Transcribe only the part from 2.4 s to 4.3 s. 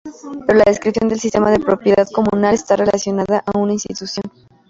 está relacionado a una institución.